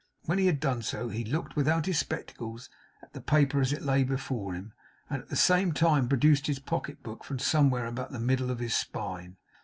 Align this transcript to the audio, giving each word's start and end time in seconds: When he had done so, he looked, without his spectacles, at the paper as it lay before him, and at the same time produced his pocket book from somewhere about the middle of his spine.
When 0.25 0.39
he 0.39 0.47
had 0.47 0.59
done 0.59 0.81
so, 0.81 1.09
he 1.09 1.23
looked, 1.23 1.55
without 1.55 1.85
his 1.85 1.99
spectacles, 1.99 2.71
at 3.03 3.13
the 3.13 3.21
paper 3.21 3.61
as 3.61 3.71
it 3.71 3.83
lay 3.83 4.03
before 4.03 4.55
him, 4.55 4.73
and 5.11 5.21
at 5.21 5.29
the 5.29 5.35
same 5.35 5.73
time 5.73 6.09
produced 6.09 6.47
his 6.47 6.57
pocket 6.57 7.03
book 7.03 7.23
from 7.23 7.37
somewhere 7.37 7.85
about 7.85 8.09
the 8.11 8.17
middle 8.19 8.49
of 8.49 8.57
his 8.57 8.75
spine. 8.75 9.37